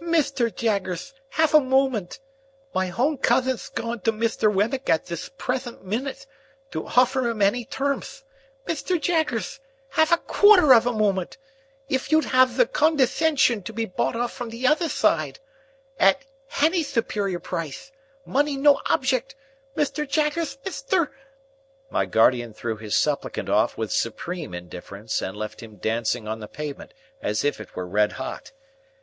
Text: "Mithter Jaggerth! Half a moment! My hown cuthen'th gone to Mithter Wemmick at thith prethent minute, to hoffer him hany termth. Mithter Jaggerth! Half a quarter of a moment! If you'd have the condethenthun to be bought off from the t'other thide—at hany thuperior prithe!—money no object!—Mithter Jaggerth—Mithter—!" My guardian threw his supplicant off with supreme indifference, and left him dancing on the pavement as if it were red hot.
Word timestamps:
"Mithter 0.00 0.48
Jaggerth! 0.48 1.12
Half 1.28 1.52
a 1.52 1.60
moment! 1.60 2.18
My 2.74 2.86
hown 2.86 3.18
cuthen'th 3.18 3.74
gone 3.74 4.00
to 4.00 4.10
Mithter 4.12 4.48
Wemmick 4.50 4.88
at 4.88 5.04
thith 5.08 5.36
prethent 5.36 5.84
minute, 5.84 6.26
to 6.70 6.86
hoffer 6.86 7.28
him 7.28 7.40
hany 7.40 7.66
termth. 7.66 8.22
Mithter 8.66 8.96
Jaggerth! 8.98 9.60
Half 9.90 10.10
a 10.10 10.16
quarter 10.16 10.72
of 10.72 10.86
a 10.86 10.94
moment! 10.94 11.36
If 11.90 12.10
you'd 12.10 12.24
have 12.24 12.56
the 12.56 12.64
condethenthun 12.64 13.64
to 13.64 13.72
be 13.74 13.84
bought 13.84 14.16
off 14.16 14.32
from 14.32 14.48
the 14.48 14.62
t'other 14.62 14.88
thide—at 14.88 16.24
hany 16.48 16.82
thuperior 16.82 17.40
prithe!—money 17.42 18.56
no 18.56 18.80
object!—Mithter 18.86 20.06
Jaggerth—Mithter—!" 20.06 21.10
My 21.90 22.06
guardian 22.06 22.54
threw 22.54 22.78
his 22.78 22.96
supplicant 22.96 23.50
off 23.50 23.76
with 23.76 23.92
supreme 23.92 24.54
indifference, 24.54 25.20
and 25.20 25.36
left 25.36 25.62
him 25.62 25.76
dancing 25.76 26.26
on 26.26 26.40
the 26.40 26.48
pavement 26.48 26.94
as 27.20 27.44
if 27.44 27.60
it 27.60 27.76
were 27.76 27.86
red 27.86 28.12
hot. 28.12 28.52